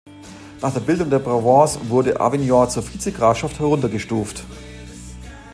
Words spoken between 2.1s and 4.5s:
Avignon zur Vizegrafschaft heruntergestuft.